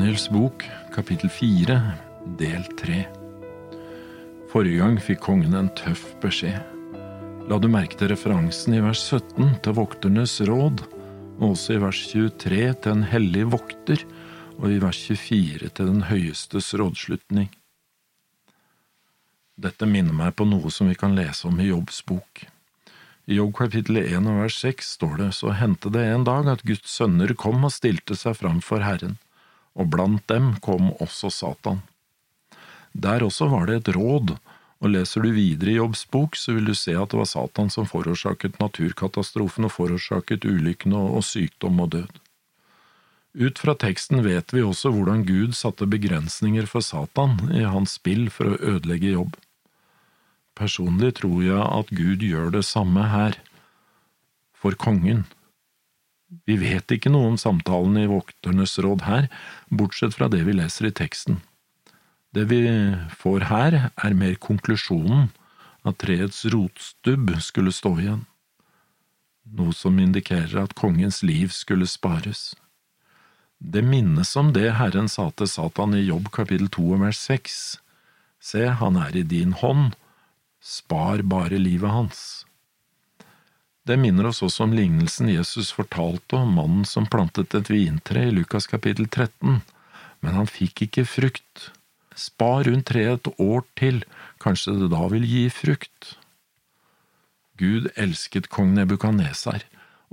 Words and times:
Daniels 0.00 0.30
bok, 0.32 0.62
kapittel 0.94 1.28
fire, 1.28 1.74
del 2.40 2.62
tre. 2.80 3.02
Forrige 4.48 4.78
gang 4.80 4.96
fikk 4.96 5.20
kongen 5.26 5.52
en 5.58 5.68
tøff 5.76 6.06
beskjed. 6.22 6.56
La 7.50 7.58
du 7.60 7.68
merke 7.68 7.98
til 8.00 8.08
referansen 8.08 8.78
i 8.78 8.80
vers 8.80 9.02
17 9.04 9.58
til 9.60 9.76
vokternes 9.76 10.38
råd, 10.48 10.86
og 11.42 11.44
også 11.50 11.76
i 11.76 11.82
vers 11.84 12.00
23 12.14 12.62
til 12.80 12.94
en 12.94 13.04
hellig 13.12 13.44
vokter, 13.52 14.08
og 14.56 14.72
i 14.72 14.80
vers 14.80 15.04
24 15.04 15.68
til 15.68 15.92
den 15.92 16.06
høyestes 16.08 16.72
rådslutning. 16.80 17.52
Dette 19.60 19.84
minner 19.84 20.16
meg 20.16 20.32
på 20.40 20.48
noe 20.48 20.72
som 20.72 20.88
vi 20.88 20.96
kan 20.96 21.12
lese 21.12 21.44
om 21.52 21.60
i 21.60 21.68
Jobbs 21.68 22.00
bok. 22.08 22.46
I 23.28 23.36
Jobb 23.36 23.58
kapittel 23.66 24.00
1 24.06 24.16
og 24.24 24.46
vers 24.46 24.62
6 24.64 24.94
står 24.96 25.18
det, 25.26 25.32
så 25.44 25.52
hendte 25.60 25.92
det 25.92 26.08
en 26.08 26.24
dag 26.24 26.48
at 26.56 26.64
Guds 26.64 26.88
sønner 26.88 27.36
kom 27.36 27.68
og 27.68 27.76
stilte 27.76 28.16
seg 28.16 28.40
fram 28.40 28.64
for 28.64 28.80
Herren, 28.80 29.20
og 29.78 29.90
blant 29.92 30.26
dem 30.30 30.54
kom 30.64 30.90
også 30.98 31.30
Satan. 31.32 31.82
Der 32.92 33.22
også 33.22 33.46
var 33.50 33.68
det 33.70 33.82
et 33.82 33.92
råd, 33.94 34.34
og 34.80 34.94
leser 34.94 35.22
du 35.22 35.30
videre 35.36 35.74
i 35.74 35.76
Jobbs 35.76 36.06
bok, 36.08 36.36
så 36.36 36.56
vil 36.56 36.70
du 36.70 36.74
se 36.74 36.96
at 36.96 37.12
det 37.12 37.20
var 37.20 37.28
Satan 37.28 37.70
som 37.70 37.86
forårsaket 37.88 38.58
naturkatastrofen 38.62 39.68
og 39.68 39.74
forårsaket 39.76 40.46
ulykkene 40.48 40.98
og 41.18 41.22
sykdom 41.26 41.82
og 41.84 41.92
død. 41.94 42.20
Ut 43.38 43.60
fra 43.62 43.76
teksten 43.78 44.24
vet 44.24 44.50
vi 44.50 44.64
også 44.66 44.90
hvordan 44.90 45.22
Gud 45.28 45.54
satte 45.54 45.86
begrensninger 45.86 46.66
for 46.66 46.82
Satan 46.82 47.36
i 47.54 47.62
hans 47.62 47.94
spill 48.00 48.26
for 48.32 48.50
å 48.50 48.58
ødelegge 48.72 49.12
jobb. 49.12 49.36
Personlig 50.58 51.14
tror 51.20 51.44
jeg 51.44 51.60
at 51.62 51.92
Gud 51.94 52.24
gjør 52.26 52.50
det 52.56 52.64
samme 52.66 53.06
her, 53.12 53.38
for 54.60 54.74
kongen. 54.76 55.22
Vi 56.46 56.56
vet 56.60 56.92
ikke 56.94 57.10
noe 57.10 57.32
om 57.32 57.38
samtalen 57.40 57.96
i 57.98 58.08
Vokternes 58.10 58.76
råd 58.82 59.02
her, 59.06 59.26
bortsett 59.70 60.14
fra 60.14 60.28
det 60.30 60.44
vi 60.46 60.54
leser 60.54 60.90
i 60.90 60.94
teksten. 60.94 61.40
Det 62.30 62.46
vi 62.52 62.62
får 63.18 63.48
her, 63.50 63.78
er 63.98 64.14
mer 64.14 64.36
konklusjonen, 64.38 65.30
at 65.82 65.98
treets 65.98 66.44
rotstubb 66.52 67.32
skulle 67.42 67.72
stå 67.74 67.94
igjen, 67.98 68.24
noe 69.50 69.74
som 69.74 69.98
indikerer 69.98 70.60
at 70.62 70.76
kongens 70.78 71.22
liv 71.26 71.50
skulle 71.56 71.88
spares. 71.90 72.52
Det 73.58 73.82
minnes 73.84 74.30
om 74.40 74.52
det 74.54 74.68
Herren 74.78 75.08
sa 75.10 75.30
til 75.36 75.48
Satan 75.50 75.96
i 75.96 76.04
Jobb 76.06 76.30
kapittel 76.32 76.70
to 76.72 76.94
vers 77.00 77.18
seks. 77.18 77.80
Se, 78.40 78.68
han 78.70 78.96
er 78.96 79.16
i 79.16 79.24
din 79.26 79.52
hånd, 79.52 79.96
spar 80.60 81.24
bare 81.26 81.58
livet 81.58 81.92
hans. 81.92 82.22
Det 83.90 83.96
minner 83.98 84.28
oss 84.28 84.38
også 84.46 84.68
om 84.68 84.74
lignelsen 84.76 85.32
Jesus 85.32 85.72
fortalte 85.74 86.38
om 86.38 86.52
mannen 86.54 86.84
som 86.86 87.08
plantet 87.10 87.56
et 87.58 87.70
vintre 87.72 88.28
i 88.28 88.30
Lukas 88.30 88.68
kapittel 88.70 89.08
13, 89.08 89.56
men 90.22 90.36
han 90.36 90.46
fikk 90.46 90.84
ikke 90.86 91.02
frukt. 91.10 91.64
Spar 92.14 92.68
rundt 92.68 92.86
treet 92.92 93.18
et 93.18 93.40
år 93.42 93.64
til, 93.80 93.98
kanskje 94.38 94.76
det 94.78 94.92
da 94.92 95.08
vil 95.10 95.26
gi 95.26 95.42
frukt. 95.50 96.12
Gud 97.58 97.88
elsket 97.98 98.46
kong 98.54 98.76
Nebukadnesar, 98.76 99.64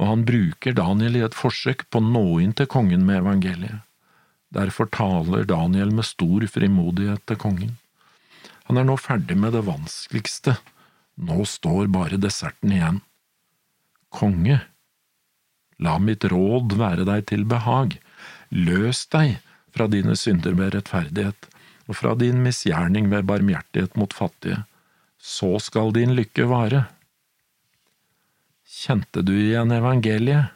og 0.02 0.09
han 0.09 0.25
bruker 0.25 0.73
Daniel 0.73 1.20
i 1.20 1.25
et 1.28 1.38
forsøk 1.38 1.86
på 1.92 2.02
å 2.02 2.08
nå 2.08 2.25
inn 2.42 2.58
til 2.58 2.70
kongen 2.72 3.05
med 3.05 3.22
evangeliet. 3.22 3.83
Derfor 4.58 4.89
taler 4.89 5.45
Daniel 5.45 5.94
med 5.94 6.08
stor 6.08 6.48
frimodighet 6.50 7.22
til 7.30 7.38
kongen. 7.45 7.78
Han 8.72 8.81
er 8.81 8.89
nå 8.89 8.98
ferdig 8.98 9.38
med 9.38 9.53
det 9.53 9.67
vanskeligste, 9.70 10.58
nå 11.30 11.45
står 11.45 11.94
bare 11.94 12.17
desserten 12.17 12.73
igjen. 12.73 13.03
Konge, 14.18 14.62
la 15.78 15.98
mitt 16.02 16.26
råd 16.26 16.73
være 16.80 17.06
deg 17.06 17.28
til 17.30 17.46
behag, 17.50 18.00
løs 18.50 19.04
deg 19.14 19.38
fra 19.76 19.86
dine 19.92 20.16
synder 20.18 20.58
med 20.58 20.73
rettferdighet 20.73 21.50
og 21.88 22.00
fra 22.00 22.16
din 22.20 22.42
misgjerning 22.44 23.08
med 23.12 23.28
barmhjertighet 23.30 23.95
mot 24.00 24.14
fattige, 24.16 24.64
så 25.17 25.56
skal 25.64 25.94
din 25.95 26.16
lykke 26.17 26.48
vare. 26.50 26.88
Kjente 28.67 29.23
du 29.23 29.36
igjen 29.38 29.72
evangeliet? 29.72 30.54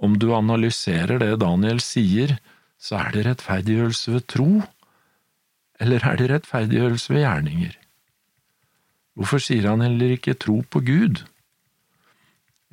Om 0.00 0.16
du 0.16 0.30
analyserer 0.32 1.20
det 1.20 1.34
Daniel 1.42 1.82
sier, 1.84 2.38
så 2.80 3.02
er 3.02 3.10
det 3.12 3.26
rettferdiggjørelse 3.26 4.14
ved 4.14 4.28
tro 4.32 4.52
eller 5.80 6.04
er 6.04 6.18
det 6.20 6.28
rettferdiggjørelse 6.30 7.14
ved 7.14 7.24
gjerninger? 7.24 7.76
Hvorfor 9.16 9.42
sier 9.42 9.68
han 9.70 9.84
heller 9.84 10.14
ikke 10.14 10.36
tro 10.38 10.60
på 10.62 10.82
Gud? 10.84 11.22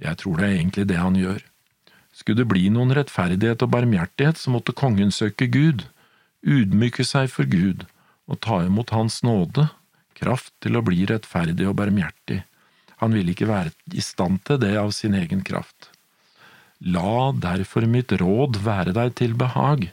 Jeg 0.01 0.19
tror 0.21 0.37
det 0.37 0.47
er 0.47 0.57
egentlig 0.57 0.87
det 0.89 0.99
han 1.01 1.17
gjør. 1.17 1.41
Skulle 2.13 2.41
det 2.41 2.49
bli 2.49 2.67
noen 2.73 2.93
rettferdighet 2.97 3.63
og 3.65 3.71
barmhjertighet, 3.73 4.39
så 4.41 4.53
måtte 4.53 4.75
kongen 4.77 5.13
søke 5.13 5.49
Gud, 5.53 5.85
ydmyke 6.45 7.05
seg 7.05 7.29
for 7.33 7.49
Gud 7.49 7.85
og 8.27 8.41
ta 8.43 8.61
imot 8.65 8.91
Hans 8.91 9.21
nåde, 9.23 9.69
kraft 10.17 10.51
til 10.63 10.77
å 10.77 10.83
bli 10.85 11.05
rettferdig 11.09 11.67
og 11.69 11.77
barmhjertig. 11.79 12.41
Han 13.01 13.13
ville 13.13 13.31
ikke 13.31 13.49
være 13.49 13.71
i 13.93 14.03
stand 14.03 14.41
til 14.49 14.59
det 14.61 14.73
av 14.79 14.91
sin 14.97 15.15
egen 15.15 15.43
kraft. 15.45 15.91
La 16.81 17.31
derfor 17.33 17.85
mitt 17.89 18.11
råd 18.21 18.59
være 18.65 18.93
deg 18.97 19.13
til 19.17 19.37
behag, 19.37 19.87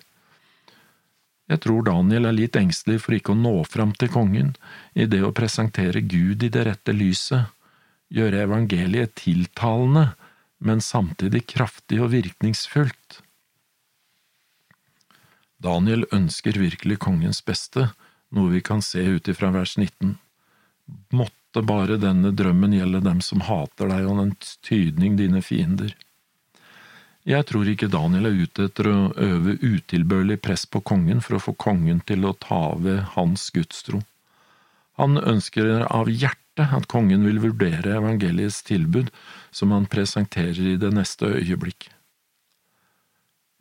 jeg 1.51 1.61
tror 1.61 1.85
Daniel 1.85 2.31
er 2.31 2.37
litt 2.37 2.57
engstelig 2.57 3.03
for 3.05 3.17
ikke 3.17 3.35
å 3.35 3.39
nå 3.39 3.59
fram 3.69 3.93
til 4.01 4.09
kongen 4.13 4.55
i 4.97 5.05
det 5.11 5.21
å 5.27 5.35
presentere 5.37 6.01
Gud 6.01 6.45
i 6.47 6.49
det 6.53 6.65
rette 6.71 6.95
lyset, 6.97 7.51
gjøre 8.15 8.45
evangeliet 8.47 9.15
tiltalende, 9.19 10.13
men 10.65 10.81
samtidig 10.81 11.45
kraftig 11.51 12.01
og 12.03 12.13
virkningsfullt. 12.15 13.21
Daniel 15.65 16.05
ønsker 16.13 16.59
virkelig 16.61 16.99
kongens 17.03 17.41
beste, 17.45 17.89
noe 18.35 18.53
vi 18.53 18.61
kan 18.65 18.83
se 18.85 19.03
ut 19.17 19.29
ifra 19.31 19.51
vers 19.55 19.77
19. 19.81 20.17
Måtte 21.17 21.63
bare 21.65 21.97
denne 22.01 22.35
drømmen 22.37 22.75
gjelde 22.77 23.01
dem 23.05 23.23
som 23.25 23.45
hater 23.49 23.89
deg 23.93 24.09
og 24.09 24.19
den 24.21 24.35
tydning 24.67 25.17
dine 25.21 25.41
fiender. 25.45 25.95
Jeg 27.25 27.47
tror 27.49 27.69
ikke 27.71 27.89
Daniel 27.89 28.29
er 28.29 28.41
ute 28.43 28.67
etter 28.69 28.91
å 28.91 28.97
øve 29.17 29.55
utilbørlig 29.63 30.43
press 30.45 30.67
på 30.69 30.83
kongen 30.85 31.23
for 31.25 31.39
å 31.39 31.45
få 31.47 31.55
kongen 31.57 32.03
til 32.05 32.27
å 32.29 32.35
ta 32.37 32.75
ved 32.77 33.01
hans 33.15 33.49
gudstro. 33.55 34.03
Han 35.00 35.19
ønsker 35.19 35.87
av 35.88 36.10
hjertet 36.10 36.71
at 36.77 36.87
kongen 36.91 37.25
vil 37.27 37.41
vurdere 37.43 37.97
evangeliets 37.99 38.62
tilbud 38.66 39.10
som 39.50 39.75
han 39.75 39.88
presenterer 39.91 40.75
i 40.75 40.77
det 40.78 40.93
neste 40.94 41.32
øyeblikk. 41.41 41.88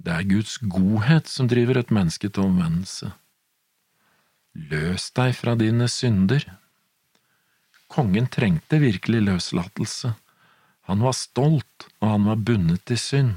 Det 0.04 0.14
er 0.14 0.28
Guds 0.30 0.58
godhet 0.60 1.30
som 1.32 1.48
driver 1.50 1.80
et 1.80 1.94
menneske 1.96 2.30
til 2.30 2.50
omvendelse. 2.50 3.14
Løs 4.54 5.08
deg 5.18 5.34
fra 5.38 5.56
dine 5.58 5.88
synder. 5.90 6.44
Kongen 7.90 8.28
trengte 8.30 8.82
virkelig 8.84 9.24
løslatelse. 9.24 10.14
Han 10.90 11.02
var 11.02 11.16
stolt, 11.18 11.88
og 12.02 12.10
han 12.12 12.28
var 12.28 12.44
bundet 12.46 12.84
til 12.90 13.00
synd. 13.00 13.34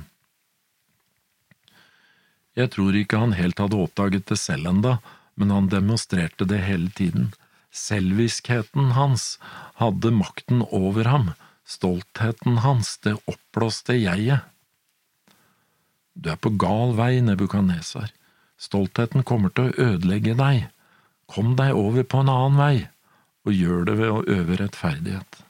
Jeg 2.56 2.72
tror 2.74 2.96
ikke 2.96 3.20
han 3.20 3.36
helt 3.36 3.60
hadde 3.60 3.78
oppdaget 3.78 4.26
det 4.28 4.38
selv 4.40 4.68
enda, 4.68 4.96
men 5.36 5.52
han 5.52 5.68
demonstrerte 5.70 6.48
det 6.48 6.62
hele 6.64 6.90
tiden. 6.90 7.30
Selviskheten 7.76 8.94
hans 8.96 9.36
hadde 9.80 10.10
makten 10.14 10.62
over 10.72 11.10
ham, 11.12 11.32
stoltheten 11.68 12.62
hans, 12.64 12.96
det 13.04 13.16
oppblåste 13.28 13.98
jeget. 13.98 14.46
Du 16.16 16.30
er 16.32 16.40
på 16.40 16.54
gal 16.56 16.94
vei, 16.96 17.20
Nebukaneser. 17.20 18.08
Stoltheten 18.56 19.26
kommer 19.28 19.52
til 19.52 19.68
å 19.68 19.90
ødelegge 19.90 20.36
deg. 20.38 20.70
Kom 21.28 21.52
deg 21.58 21.76
over 21.76 22.06
på 22.08 22.22
en 22.22 22.32
annen 22.32 22.56
vei, 22.60 22.76
og 23.44 23.52
gjør 23.52 23.84
det 23.90 23.98
ved 24.00 24.14
å 24.14 24.24
øve 24.38 24.56
rettferdighet. 24.62 25.42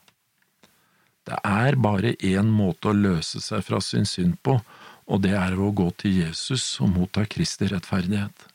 Det 1.27 1.39
er 1.47 1.79
bare 1.79 2.15
én 2.23 2.51
måte 2.51 2.91
å 2.91 2.97
løse 2.97 3.39
seg 3.43 3.63
fra 3.67 3.79
sin 3.83 4.07
synd 4.07 4.37
på, 4.43 4.59
og 5.07 5.23
det 5.23 5.33
er 5.39 5.55
å 5.55 5.71
gå 5.75 5.87
til 6.01 6.19
Jesus 6.25 6.65
og 6.83 6.91
motta 6.97 7.23
Kristi 7.29 7.69
rettferdighet. 7.71 8.47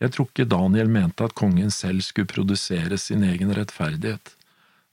Jeg 0.00 0.14
tror 0.14 0.28
ikke 0.30 0.48
Daniel 0.48 0.88
mente 0.88 1.26
at 1.26 1.36
kongen 1.36 1.72
selv 1.74 2.00
skulle 2.04 2.30
produsere 2.30 2.96
sin 2.98 3.24
egen 3.26 3.52
rettferdighet. 3.56 4.34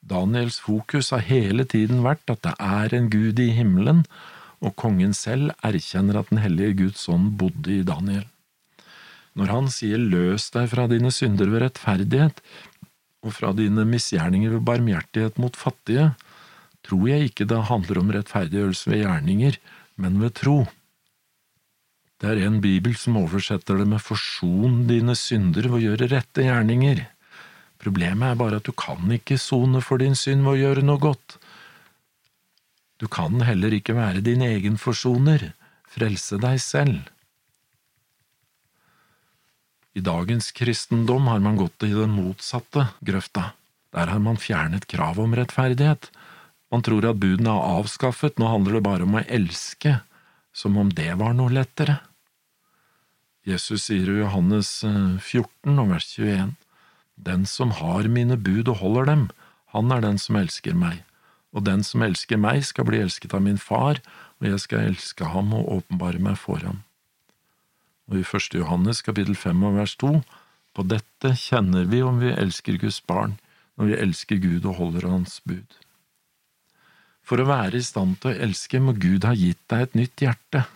Daniels 0.08 0.60
fokus 0.64 1.12
har 1.16 1.24
hele 1.28 1.64
tiden 1.68 2.04
vært 2.04 2.28
at 2.32 2.44
det 2.44 2.56
er 2.60 2.96
en 2.96 3.08
Gud 3.12 3.40
i 3.40 3.50
himmelen, 3.56 4.04
og 4.64 4.76
kongen 4.80 5.14
selv 5.14 5.54
erkjenner 5.66 6.20
at 6.20 6.32
Den 6.32 6.42
hellige 6.42 6.76
Guds 6.84 7.08
ånd 7.10 7.38
bodde 7.40 7.72
i 7.80 7.86
Daniel. 7.88 8.26
Når 9.38 9.52
han 9.54 9.68
sier 9.70 10.02
løs 10.02 10.50
deg 10.52 10.72
fra 10.72 10.88
dine 10.90 11.12
synder 11.14 11.50
ved 11.52 11.62
rettferdighet, 11.68 12.42
og 13.26 13.36
fra 13.36 13.52
dine 13.56 13.86
misgjerninger 13.88 14.56
ved 14.56 14.66
barmhjertighet 14.66 15.38
mot 15.42 15.56
fattige, 15.56 16.12
tror 16.88 17.08
jeg 17.10 17.30
ikke 17.30 17.48
det 17.50 17.68
handler 17.70 18.02
om 18.02 18.12
rettferdiggjørelse 18.16 18.92
ved 18.92 19.04
gjerninger, 19.04 19.60
men 19.98 20.20
ved 20.22 20.36
tro. 20.40 20.58
Det 22.18 22.32
er 22.32 22.40
en 22.48 22.58
bibel 22.64 22.96
som 22.98 23.20
oversetter 23.20 23.78
det 23.78 23.86
med 23.90 24.02
forson 24.02 24.88
dine 24.90 25.14
synder 25.18 25.68
ved 25.70 25.78
å 25.78 25.84
gjøre 25.84 26.10
rette 26.16 26.46
gjerninger. 26.48 27.04
Problemet 27.78 28.32
er 28.32 28.40
bare 28.40 28.58
at 28.58 28.66
du 28.66 28.74
kan 28.74 29.12
ikke 29.14 29.38
sone 29.38 29.84
for 29.86 30.02
din 30.02 30.18
synd 30.18 30.42
ved 30.48 30.56
å 30.56 30.62
gjøre 30.64 30.86
noe 30.88 31.02
godt. 31.04 31.38
Du 32.98 33.06
kan 33.06 33.38
heller 33.46 33.76
ikke 33.78 33.94
være 33.94 34.24
din 34.26 34.42
egen 34.42 34.80
forsoner, 34.82 35.52
frelse 35.94 36.40
deg 36.42 36.58
selv. 36.64 37.06
I 39.94 40.02
dagens 40.02 40.50
kristendom 40.58 41.30
har 41.30 41.42
man 41.42 41.58
gått 41.58 41.86
i 41.86 41.94
den 41.94 42.18
motsatte 42.18 42.90
grøfta. 43.06 43.52
Der 43.94 44.10
har 44.10 44.22
man 44.22 44.42
fjernet 44.42 44.90
kravet 44.90 45.22
om 45.22 45.38
rettferdighet. 45.38 46.10
Man 46.74 46.84
tror 46.86 47.06
at 47.10 47.22
budene 47.22 47.54
er 47.54 47.78
avskaffet, 47.78 48.42
nå 48.42 48.50
handler 48.50 48.78
det 48.78 48.86
bare 48.90 49.06
om 49.06 49.18
å 49.18 49.26
elske, 49.26 50.00
som 50.54 50.78
om 50.82 50.90
det 50.94 51.14
var 51.22 51.38
noe 51.38 51.54
lettere. 51.54 52.02
Jesus 53.48 53.86
sier 53.88 54.10
i 54.12 54.20
Johannes 54.20 54.70
14 54.84 55.48
eh, 55.72 55.78
og 55.80 55.92
vers 55.94 56.08
21, 56.18 56.56
Den 57.16 57.46
som 57.48 57.72
har 57.80 58.10
mine 58.12 58.36
bud 58.36 58.68
og 58.68 58.82
holder 58.82 59.08
dem, 59.08 59.28
han 59.72 59.92
er 59.92 60.04
den 60.04 60.20
som 60.20 60.36
elsker 60.36 60.76
meg, 60.76 61.06
og 61.56 61.64
den 61.64 61.86
som 61.88 62.04
elsker 62.04 62.40
meg 62.44 62.66
skal 62.68 62.90
bli 62.90 63.00
elsket 63.00 63.34
av 63.38 63.46
min 63.46 63.62
far, 63.62 64.02
og 64.38 64.50
jeg 64.50 64.60
skal 64.66 64.92
elske 64.92 65.32
ham 65.32 65.56
og 65.56 65.72
åpenbare 65.80 66.20
meg 66.20 66.36
for 66.42 66.60
ham. 66.60 66.84
Og 68.12 68.20
i 68.20 68.28
første 68.28 68.60
Johannes 68.60 69.02
kapittel 69.04 69.40
fem 69.40 69.64
og 69.64 69.80
vers 69.80 69.96
to, 69.96 70.20
på 70.76 70.84
dette 70.84 71.34
kjenner 71.40 71.88
vi 71.90 72.04
om 72.04 72.20
vi 72.20 72.36
elsker 72.36 72.78
Guds 72.84 73.00
barn, 73.00 73.40
når 73.80 73.94
vi 73.94 74.00
elsker 74.04 74.44
Gud 74.44 74.68
og 74.68 74.78
holder 74.82 75.08
Hans 75.08 75.40
bud. 75.48 75.80
For 77.24 77.40
å 77.40 77.48
være 77.48 77.80
i 77.80 77.84
stand 77.84 78.20
til 78.22 78.34
å 78.34 78.42
elske 78.48 78.80
må 78.84 78.94
Gud 78.96 79.26
ha 79.28 79.34
gitt 79.36 79.64
deg 79.72 79.88
et 79.88 79.98
nytt 80.00 80.24
hjerte. 80.24 80.68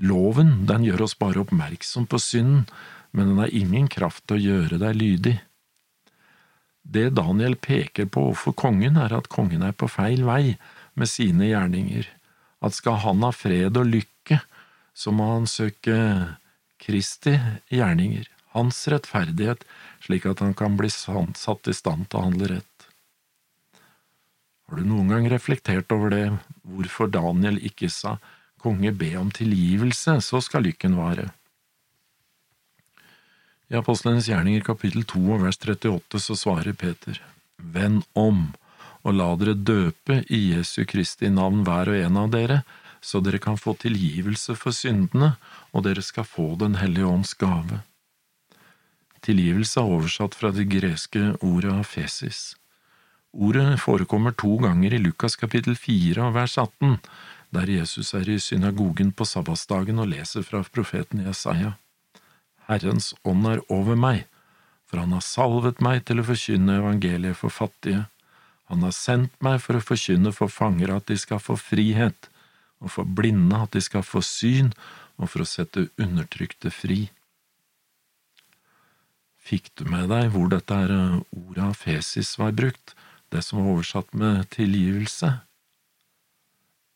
Loven, 0.00 0.64
den 0.66 0.86
gjør 0.86 1.04
oss 1.04 1.16
bare 1.20 1.42
oppmerksom 1.42 2.06
på 2.08 2.18
synden, 2.22 2.64
men 3.12 3.32
den 3.32 3.40
har 3.42 3.52
ingen 3.52 3.88
kraft 3.90 4.24
til 4.26 4.38
å 4.38 4.44
gjøre 4.44 4.78
deg 4.80 4.96
lydig. 4.96 5.36
Det 6.80 7.10
Daniel 7.14 7.56
peker 7.60 8.08
på 8.08 8.30
overfor 8.30 8.56
kongen, 8.56 8.96
er 8.96 9.12
at 9.12 9.28
kongen 9.30 9.62
er 9.66 9.76
på 9.76 9.90
feil 9.90 10.24
vei 10.24 10.56
med 10.98 11.10
sine 11.10 11.50
gjerninger, 11.50 12.08
at 12.64 12.76
skal 12.76 12.98
han 13.04 13.22
ha 13.26 13.30
fred 13.34 13.76
og 13.76 13.90
lykke, 13.92 14.40
så 14.96 15.12
må 15.14 15.34
han 15.34 15.46
søke 15.50 15.96
Kristi 16.80 17.36
gjerninger, 17.68 18.24
hans 18.56 18.80
rettferdighet, 18.90 19.62
slik 20.02 20.26
at 20.26 20.40
han 20.42 20.56
kan 20.56 20.80
bli 20.80 20.88
satt 20.90 21.68
i 21.68 21.76
stand 21.76 22.08
til 22.08 22.18
å 22.18 22.26
handle 22.30 22.50
rett. 22.56 22.66
Har 24.66 24.80
du 24.80 24.86
noen 24.86 25.12
gang 25.12 25.28
reflektert 25.30 25.92
over 25.92 26.14
det, 26.14 26.26
hvorfor 26.64 27.10
Daniel 27.12 27.60
ikke 27.60 27.90
sa 27.92 28.16
konge 28.60 28.92
be 28.92 29.10
om 29.18 29.30
tilgivelse, 29.34 30.20
så 30.24 30.40
skal 30.44 30.66
lykken 30.68 30.96
vare? 30.98 31.30
I 33.70 33.78
Apostlenes 33.78 34.28
gjerninger 34.28 34.64
kapittel 34.66 35.04
2 35.06 35.20
og 35.36 35.44
vers 35.44 35.60
38 35.60 36.20
så 36.22 36.36
svarer 36.38 36.74
Peter, 36.74 37.20
Vend 37.60 38.02
om 38.18 38.48
og 39.06 39.16
la 39.16 39.30
dere 39.40 39.56
døpe 39.56 40.20
i 40.28 40.40
Jesu 40.52 40.84
Kristi 40.88 41.30
navn 41.32 41.62
hver 41.64 41.88
og 41.92 42.00
en 42.00 42.18
av 42.20 42.32
dere, 42.34 42.62
så 43.00 43.22
dere 43.24 43.40
kan 43.40 43.56
få 43.56 43.74
tilgivelse 43.80 44.56
for 44.60 44.76
syndene, 44.76 45.34
og 45.72 45.86
dere 45.86 46.04
skal 46.04 46.26
få 46.28 46.54
Den 46.60 46.76
hellige 46.76 47.06
ånds 47.08 47.32
gave. 47.34 47.80
Tilgivelse 49.24 49.80
er 49.80 49.92
oversatt 49.96 50.36
fra 50.36 50.50
det 50.52 50.68
greske 50.68 51.36
ordet 51.40 51.72
afesis. 51.72 52.56
Ordet 53.32 53.78
forekommer 53.80 54.32
to 54.32 54.56
ganger 54.60 54.94
i 54.94 55.00
Lukas 55.00 55.36
kapittel 55.36 55.76
4 55.76 56.24
og 56.28 56.34
vers 56.34 56.58
18, 56.58 56.98
der 57.54 57.70
Jesus 57.70 58.14
er 58.14 58.28
i 58.30 58.38
synagogen 58.38 59.10
på 59.12 59.26
sabbatsdagen 59.26 59.98
og 59.98 60.10
leser 60.12 60.44
fra 60.46 60.62
profeten 60.62 61.24
Jesaja. 61.26 61.74
Herrens 62.70 63.12
ånd 63.26 63.46
er 63.50 63.62
over 63.68 63.98
meg, 63.98 64.26
for 64.86 65.02
han 65.02 65.14
har 65.16 65.24
salvet 65.26 65.82
meg 65.82 66.04
til 66.06 66.22
å 66.22 66.26
forkynne 66.26 66.78
evangeliet 66.78 67.38
for 67.38 67.50
fattige. 67.50 68.06
Han 68.70 68.86
har 68.86 68.94
sendt 68.94 69.34
meg 69.42 69.58
for 69.64 69.78
å 69.78 69.82
forkynne 69.82 70.30
for 70.34 70.52
fanger 70.52 70.94
at 70.94 71.08
de 71.10 71.18
skal 71.18 71.42
få 71.42 71.58
frihet, 71.58 72.30
og 72.78 72.94
for 72.94 73.04
blinde 73.18 73.58
at 73.58 73.74
de 73.74 73.82
skal 73.82 74.06
få 74.06 74.22
syn, 74.24 74.70
og 75.18 75.32
for 75.32 75.42
å 75.42 75.48
sette 75.48 75.88
undertrykte 76.00 76.70
fri. 76.72 77.08
Fikk 79.42 79.72
du 79.74 79.84
med 79.90 80.06
deg 80.12 80.30
hvor 80.32 80.48
dette 80.52 80.76
eh, 80.86 81.18
ordet 81.34 81.66
afesis 81.66 82.36
var 82.38 82.54
brukt, 82.56 82.94
det 83.34 83.42
som 83.44 83.58
var 83.60 83.74
oversatt 83.74 84.14
med 84.14 84.46
tilgivelse? 84.54 85.40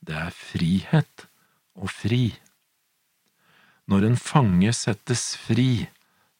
Det 0.04 0.16
er 0.20 0.34
frihet 0.36 1.26
og 1.74 1.90
fri. 1.92 2.34
Når 3.90 4.08
en 4.08 4.18
fange 4.20 4.72
settes 4.76 5.34
fri, 5.40 5.86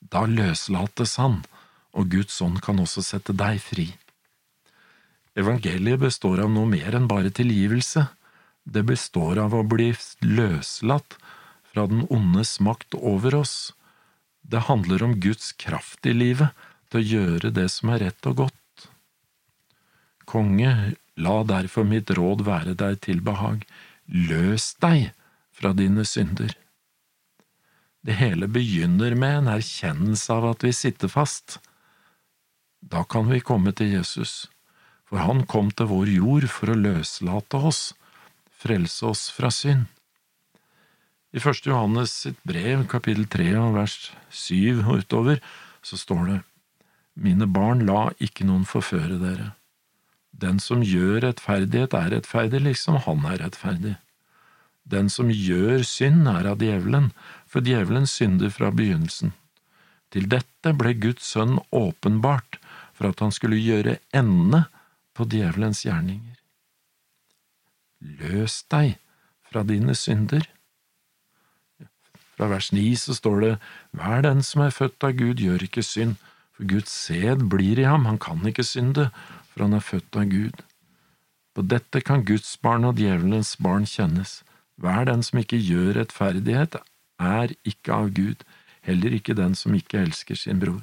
da 0.01 0.25
løslates 0.29 1.17
han, 1.21 1.43
og 1.97 2.11
Guds 2.13 2.41
ånd 2.45 2.61
kan 2.65 2.81
også 2.83 3.05
sette 3.05 3.37
deg 3.37 3.61
fri. 3.63 3.89
Evangeliet 5.39 6.03
består 6.03 6.45
av 6.45 6.53
noe 6.53 6.69
mer 6.71 6.95
enn 6.97 7.09
bare 7.11 7.33
tilgivelse, 7.35 8.07
det 8.65 8.85
består 8.89 9.41
av 9.43 9.57
å 9.57 9.65
bli 9.67 9.91
løslatt 10.23 11.17
fra 11.73 11.89
den 11.91 12.07
ondes 12.13 12.59
makt 12.65 12.97
over 13.01 13.43
oss 13.43 13.57
det 14.45 14.67
handler 14.69 15.03
om 15.03 15.21
Guds 15.21 15.53
kraft 15.53 16.07
i 16.07 16.13
livet 16.13 16.53
til 16.93 17.01
å 17.01 17.09
gjøre 17.09 17.53
det 17.57 17.69
som 17.73 17.93
er 17.95 18.05
rett 18.07 18.29
og 18.29 18.45
godt. 18.45 18.89
Konge, 20.29 20.95
la 21.17 21.43
derfor 21.47 21.87
mitt 21.87 22.11
råd 22.11 22.45
være 22.47 22.75
deg 22.79 23.01
til 23.05 23.23
behag, 23.25 23.65
løs 24.07 24.75
deg 24.83 25.13
fra 25.55 25.73
dine 25.77 26.05
synder. 26.09 26.55
Det 28.05 28.19
hele 28.19 28.49
begynner 28.51 29.15
med 29.17 29.39
en 29.39 29.53
erkjennelse 29.55 30.35
av 30.35 30.51
at 30.51 30.67
vi 30.67 30.75
sitter 30.77 31.09
fast. 31.09 31.59
Da 32.85 33.05
kan 33.09 33.31
vi 33.31 33.41
komme 33.41 33.73
til 33.73 33.95
Jesus, 33.95 34.51
for 35.09 35.25
han 35.25 35.47
kom 35.49 35.71
til 35.73 35.89
vår 35.89 36.13
jord 36.13 36.49
for 36.53 36.75
å 36.75 36.77
løslate 36.77 37.63
oss, 37.71 37.83
frelse 38.61 39.07
oss 39.09 39.29
fra 39.33 39.49
synd. 39.55 39.87
I 41.35 41.41
første 41.43 41.71
Johannes 41.73 42.13
sitt 42.27 42.37
brev, 42.47 42.85
kapittel 42.87 43.25
tre 43.27 43.49
vers 43.75 44.13
syv 44.31 44.85
utover, 44.87 45.41
så 45.83 45.99
står 45.99 46.27
det, 46.29 46.41
Mine 47.15 47.47
barn, 47.47 47.87
la 47.87 48.11
ikke 48.23 48.47
noen 48.47 48.65
forføre 48.67 49.17
dere. 49.21 49.53
Den 50.35 50.59
som 50.61 50.83
gjør 50.83 51.23
rettferdighet, 51.23 51.95
er 51.95 52.11
rettferdig 52.17 52.61
liksom 52.65 52.99
han 53.07 53.23
er 53.31 53.39
rettferdig. 53.45 53.95
Den 54.85 55.09
som 55.09 55.31
gjør 55.31 55.85
synd, 55.87 56.27
er 56.29 56.51
av 56.51 56.61
djevelen, 56.61 57.13
for 57.49 57.65
djevelen 57.65 58.09
synder 58.11 58.51
fra 58.53 58.73
begynnelsen. 58.75 59.33
Til 60.13 60.27
dette 60.31 60.75
ble 60.77 60.93
Guds 60.99 61.31
sønn 61.33 61.57
åpenbart, 61.73 62.59
for 62.95 63.11
at 63.11 63.23
han 63.25 63.33
skulle 63.35 63.59
gjøre 63.59 63.97
ende 64.15 64.65
på 65.15 65.27
djevelens 65.31 65.85
gjerninger. 65.87 66.37
Løs 68.21 68.61
deg 68.71 68.99
fra 69.49 69.65
dine 69.67 69.95
synder. 69.97 70.45
Fra 72.35 72.51
vers 72.51 72.73
9 72.75 72.85
så 72.99 73.15
står 73.17 73.41
det 73.41 73.53
Hver 73.97 74.27
den 74.27 74.43
som 74.43 74.67
er 74.67 74.75
født 74.75 75.07
av 75.07 75.15
Gud, 75.17 75.41
gjør 75.41 75.65
ikke 75.67 75.87
synd, 75.87 76.19
for 76.55 76.69
Guds 76.71 76.93
sæd 76.93 77.49
blir 77.51 77.81
i 77.81 77.89
ham, 77.89 78.05
han 78.07 78.21
kan 78.23 78.43
ikke 78.47 78.67
synde, 78.67 79.09
for 79.55 79.65
han 79.65 79.77
er 79.79 79.85
født 79.85 80.19
av 80.19 80.27
Gud. 80.33 80.65
På 81.55 81.63
dette 81.63 82.03
kan 82.03 82.27
Guds 82.27 82.57
barn 82.59 82.85
og 82.89 82.99
djevelens 82.99 83.55
barn 83.63 83.87
kjennes. 83.87 84.43
Hver 84.83 85.07
den 85.07 85.23
som 85.23 85.39
ikke 85.39 85.61
gjør 85.63 85.95
rettferdighet, 86.01 86.81
er 87.23 87.55
ikke 87.63 87.95
av 87.95 88.11
Gud, 88.17 88.43
heller 88.83 89.15
ikke 89.15 89.39
den 89.39 89.55
som 89.55 89.77
ikke 89.79 90.03
elsker 90.03 90.37
sin 90.37 90.59
bror. 90.59 90.83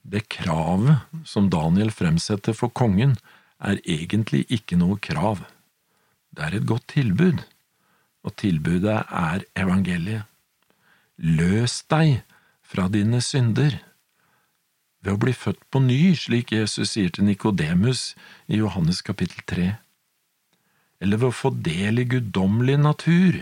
Det 0.00 0.24
kravet 0.32 1.04
som 1.28 1.50
Daniel 1.52 1.92
fremsetter 1.92 2.56
for 2.56 2.72
kongen, 2.72 3.18
er 3.60 3.76
egentlig 3.84 4.46
ikke 4.48 4.80
noe 4.80 4.96
krav. 4.96 5.44
Det 6.32 6.46
er 6.46 6.56
et 6.56 6.66
godt 6.66 6.88
tilbud 6.96 7.44
og 8.24 8.36
tilbudet 8.40 8.98
er 9.04 9.44
evangeliet. 9.58 10.26
Løs 11.20 11.82
deg 11.92 12.22
fra 12.64 12.88
dine 12.92 13.20
synder 13.24 13.76
ved 15.00 15.14
å 15.14 15.20
bli 15.20 15.32
født 15.36 15.62
på 15.72 15.80
ny, 15.84 16.14
slik 16.16 16.52
Jesus 16.52 16.94
sier 16.94 17.12
til 17.14 17.26
Nikodemus 17.28 18.12
i 18.48 18.60
Johannes 18.60 19.00
kapittel 19.04 19.44
3, 19.48 19.68
eller 21.00 21.20
ved 21.20 21.30
å 21.30 21.36
få 21.36 21.52
del 21.56 22.02
i 22.02 22.08
guddommelig 22.08 22.76
natur, 22.80 23.40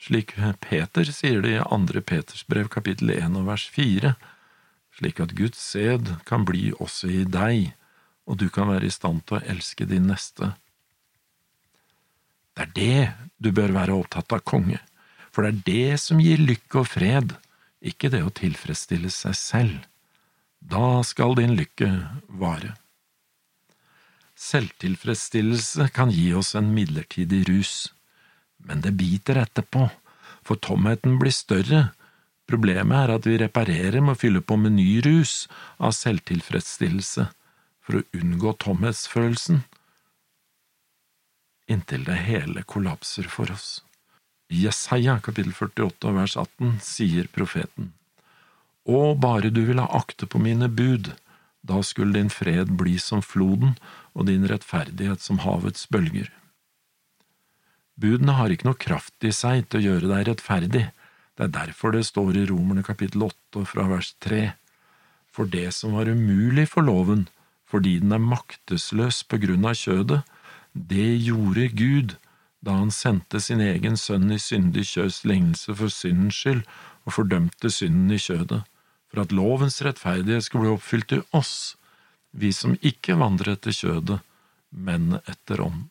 slik 0.00 0.34
Peter 0.60 1.08
sier 1.08 1.40
det 1.44 1.54
i 1.56 1.62
andre 1.72 2.02
Peters 2.04 2.44
brev 2.48 2.68
kapittel 2.72 3.14
1 3.14 3.38
og 3.40 3.48
vers 3.48 3.64
4, 3.72 4.12
slik 4.98 5.22
at 5.24 5.32
Guds 5.38 5.62
sæd 5.72 6.12
kan 6.28 6.44
bli 6.44 6.68
også 6.76 7.08
i 7.08 7.24
deg, 7.24 7.72
og 8.28 8.38
du 8.40 8.50
kan 8.52 8.68
være 8.68 8.88
i 8.88 8.92
stand 8.92 9.24
til 9.24 9.38
å 9.38 9.46
elske 9.54 9.88
din 9.88 10.10
neste. 10.10 10.52
Det 12.54 12.68
er 12.68 12.74
det 12.76 13.00
du 13.42 13.50
bør 13.56 13.72
være 13.74 13.96
opptatt 13.96 14.36
av, 14.36 14.44
konge, 14.46 14.78
for 15.32 15.42
det 15.42 15.50
er 15.50 15.64
det 15.66 16.00
som 16.04 16.20
gir 16.22 16.38
lykke 16.38 16.84
og 16.84 16.92
fred, 16.92 17.34
ikke 17.84 18.12
det 18.12 18.22
å 18.24 18.32
tilfredsstille 18.32 19.10
seg 19.12 19.34
selv. 19.40 19.80
Da 20.64 21.02
skal 21.04 21.36
din 21.38 21.54
lykke 21.58 21.90
vare. 22.40 22.74
Selvtilfredsstillelse 24.34 25.88
kan 25.94 26.10
gi 26.10 26.32
oss 26.34 26.54
en 26.58 26.72
midlertidig 26.74 27.44
rus, 27.48 27.92
men 28.64 28.80
det 28.80 28.96
biter 28.98 29.38
etterpå, 29.44 29.86
for 30.44 30.60
tomheten 30.60 31.18
blir 31.20 31.32
større. 31.32 31.84
Problemet 32.48 32.96
er 32.96 33.14
at 33.14 33.28
vi 33.28 33.38
reparerer 33.40 34.00
med 34.00 34.16
å 34.16 34.20
fylle 34.20 34.42
på 34.44 34.56
med 34.60 34.76
ny 34.76 34.98
rus 35.04 35.46
av 35.78 35.94
selvtilfredsstillelse 35.96 37.28
for 37.84 38.00
å 38.00 38.06
unngå 38.16 38.56
tomhetsfølelsen 38.64 39.62
inntil 41.66 42.04
det 42.04 42.20
hele 42.26 42.62
kollapser 42.68 43.28
for 43.28 43.52
oss. 43.52 43.82
I 44.52 44.64
Jesaja 44.66 45.18
kapittel 45.24 45.54
48 45.56 46.12
vers 46.12 46.36
18 46.36 46.78
sier 46.84 47.28
profeten, 47.32 47.92
Å, 48.84 49.14
bare 49.16 49.48
du 49.48 49.62
ville 49.64 49.84
akte 49.96 50.28
på 50.28 50.40
mine 50.42 50.68
bud, 50.68 51.14
da 51.64 51.80
skulle 51.82 52.18
din 52.18 52.32
fred 52.32 52.74
bli 52.76 52.98
som 53.00 53.22
floden 53.24 53.78
og 54.12 54.26
din 54.28 54.44
rettferdighet 54.48 55.24
som 55.24 55.40
havets 55.40 55.86
bølger. 55.88 56.28
Budene 57.96 58.34
har 58.36 58.52
ikke 58.52 58.68
noe 58.68 58.80
kraft 58.80 59.24
i 59.24 59.32
seg 59.32 59.70
til 59.70 59.80
å 59.80 59.86
gjøre 59.88 60.10
deg 60.10 60.28
rettferdig, 60.28 60.84
det 61.34 61.46
er 61.46 61.54
derfor 61.54 61.94
det 61.94 62.04
står 62.06 62.36
i 62.38 62.44
Romerne 62.46 62.84
kapittel 62.86 63.24
8 63.26 63.64
fra 63.66 63.86
vers 63.90 64.12
3, 64.22 64.42
for 65.34 65.50
det 65.50 65.70
som 65.74 65.96
var 65.96 66.10
umulig 66.10 66.68
for 66.70 66.86
loven, 66.86 67.26
fordi 67.66 67.96
den 68.02 68.12
er 68.14 68.22
maktesløs 68.22 69.22
på 69.26 69.40
grunn 69.42 69.64
av 69.66 69.78
kjødet, 69.78 70.20
det 70.74 71.08
gjorde 71.24 71.70
Gud 71.74 72.14
da 72.64 72.76
han 72.78 72.92
sendte 72.94 73.40
sin 73.42 73.62
egen 73.62 73.96
sønn 74.00 74.30
i 74.32 74.38
syndig 74.42 74.86
kjøds 74.92 75.22
lignelse 75.26 75.74
for 75.74 75.92
syndens 75.92 76.38
skyld 76.38 76.62
og 77.04 77.16
fordømte 77.16 77.70
synden 77.70 78.14
i 78.14 78.20
kjødet, 78.20 78.62
for 79.14 79.22
at 79.22 79.32
lovens 79.32 79.78
rettferdighet 79.86 80.42
skulle 80.42 80.66
bli 80.66 80.74
oppfylt 80.74 81.12
i 81.14 81.22
oss, 81.38 81.76
vi 82.34 82.50
som 82.52 82.74
ikke 82.82 83.14
vandrer 83.20 83.54
etter 83.54 83.74
kjødet, 83.74 84.18
men 84.74 85.20
etter 85.22 85.62
ånd. 85.62 85.84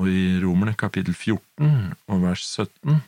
Og 0.00 0.08
i 0.08 0.38
Romerne 0.40 0.72
kapittel 0.80 1.12
14 1.12 1.92
og 2.08 2.22
vers 2.22 2.46
17 2.48 3.02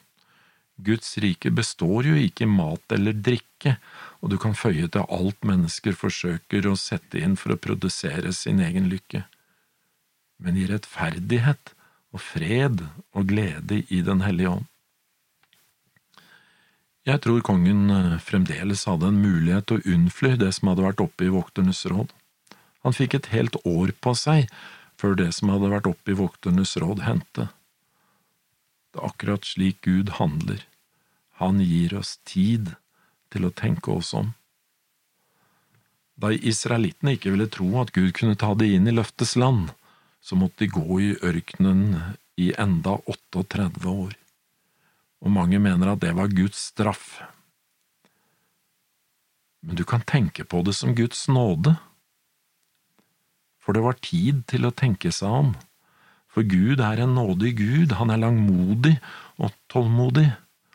Guds 0.85 1.15
rike 1.23 1.49
består 1.55 2.11
jo 2.11 2.19
ikke 2.19 2.45
i 2.45 2.51
mat 2.51 2.93
eller 2.93 3.17
drikke, 3.17 3.79
og 4.21 4.35
du 4.35 4.37
kan 4.43 4.57
føye 4.59 4.91
til 4.93 5.07
alt 5.09 5.47
mennesker 5.47 5.97
forsøker 5.97 6.69
å 6.69 6.75
sette 6.77 7.23
inn 7.23 7.39
for 7.41 7.55
å 7.55 7.61
produsere 7.63 8.35
sin 8.37 8.61
egen 8.61 8.91
lykke, 8.93 9.23
men 10.43 10.59
i 10.61 10.67
rettferdighet 10.69 11.73
og 12.13 12.21
fred 12.21 12.85
og 13.15 13.31
glede 13.31 13.85
i 13.89 14.03
Den 14.05 14.21
hellige 14.27 14.59
ånd. 14.59 14.69
Jeg 17.05 17.21
tror 17.21 17.43
kongen 17.45 17.91
eh, 17.93 18.15
fremdeles 18.25 18.87
hadde 18.89 19.11
en 19.11 19.21
mulighet 19.21 19.67
til 19.69 19.81
å 19.81 19.97
unnfly 19.97 20.35
det 20.41 20.55
som 20.57 20.71
hadde 20.71 20.87
vært 20.87 21.03
oppe 21.05 21.27
i 21.27 21.33
vokternes 21.35 21.83
råd. 21.91 22.15
Han 22.85 22.97
fikk 22.97 23.19
et 23.19 23.29
helt 23.33 23.59
år 23.69 23.93
på 24.05 24.15
seg 24.17 24.49
før 25.01 25.19
det 25.19 25.31
som 25.37 25.53
hadde 25.53 25.73
vært 25.73 25.89
oppe 25.91 26.15
i 26.15 26.17
vokternes 26.17 26.73
råd, 26.81 27.03
hendte. 27.05 27.51
Det 28.95 29.03
er 29.03 29.11
akkurat 29.11 29.45
slik 29.45 29.83
Gud 29.85 30.15
handler. 30.17 30.63
Han 31.43 31.61
gir 31.61 31.97
oss 31.99 32.17
tid 32.25 32.73
til 33.35 33.45
å 33.45 33.53
tenke 33.53 33.93
oss 33.93 34.15
om. 34.17 34.33
Da 36.17 36.31
israelittene 36.31 37.17
ikke 37.17 37.35
ville 37.35 37.51
tro 37.51 37.69
at 37.83 37.93
Gud 37.93 38.13
kunne 38.17 38.39
ta 38.39 38.53
de 38.55 38.71
inn 38.77 38.87
i 38.89 38.95
løftes 38.95 39.35
land, 39.37 39.75
så 40.25 40.39
måtte 40.39 40.65
de 40.65 40.73
gå 40.73 41.01
i 41.03 41.15
ørkenen 41.27 42.15
i 42.41 42.53
enda 42.57 42.97
38 43.11 43.91
år, 43.91 44.15
og 45.25 45.33
mange 45.33 45.59
mener 45.63 45.95
at 45.95 46.03
det 46.05 46.13
var 46.17 46.33
Guds 46.33 46.69
straff. 46.71 47.23
Men 49.65 49.81
du 49.81 49.85
kan 49.89 50.05
tenke 50.05 50.45
på 50.45 50.61
det 50.67 50.77
som 50.77 50.93
Guds 50.97 51.25
nåde, 51.33 51.79
for 53.65 53.73
det 53.73 53.85
var 53.87 53.97
tid 54.05 54.43
til 54.51 54.69
å 54.69 54.75
tenke 54.77 55.09
seg 55.15 55.33
om, 55.33 55.55
for 56.29 56.45
Gud 56.45 56.83
er 56.85 57.01
en 57.01 57.15
nådig 57.17 57.55
Gud, 57.57 57.95
han 57.97 58.11
er 58.13 58.21
langmodig 58.21 58.99
og 59.41 59.55
tålmodig, 59.73 60.27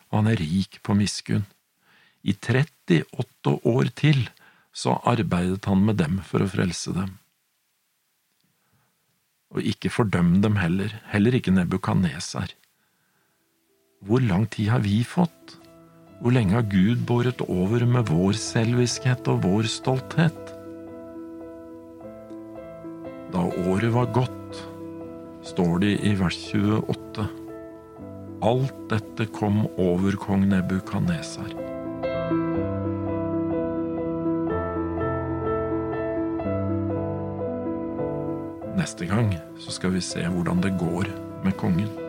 og 0.09 0.21
han 0.21 0.31
er 0.31 0.41
rik 0.41 0.79
på 0.81 0.95
miskunn. 0.97 1.45
I 2.25 2.33
38 2.33 3.53
år 3.69 3.91
til 3.95 4.25
så 4.73 4.97
arbeidet 5.07 5.67
han 5.69 5.83
med 5.85 5.99
dem 6.01 6.19
for 6.25 6.41
å 6.41 6.49
frelse 6.49 6.95
dem. 6.95 7.17
Og 9.53 9.65
ikke 9.65 9.91
fordøm 9.91 10.39
dem 10.43 10.57
heller, 10.61 10.93
heller 11.11 11.37
ikke 11.37 11.53
Nebukaneser. 11.53 12.53
Hvor 13.99 14.21
lang 14.23 14.45
tid 14.47 14.69
har 14.71 14.79
vi 14.79 15.01
fått? 15.03 15.57
Hvor 16.23 16.31
lenge 16.31 16.55
har 16.55 16.67
Gud 16.71 17.01
båret 17.07 17.41
over 17.43 17.83
med 17.83 18.07
vår 18.07 18.37
selviskhet 18.39 19.27
og 19.27 19.41
vår 19.43 19.67
stolthet? 19.67 20.53
Da 23.33 23.43
året 23.43 23.91
var 23.91 24.07
gått, 24.15 24.61
står 25.43 25.83
det 25.83 25.91
i 26.07 26.15
vers 26.15 26.39
28, 26.55 27.27
alt 28.39 28.81
dette 28.95 29.27
kom 29.35 29.65
over 29.75 30.15
kong 30.15 30.47
Nebukadnesar. 30.47 31.51
Neste 38.79 39.11
gang 39.11 39.35
så 39.59 39.75
skal 39.75 39.99
vi 39.99 40.07
se 40.07 40.23
hvordan 40.23 40.63
det 40.63 40.77
går 40.79 41.11
med 41.43 41.59
kongen. 41.59 42.08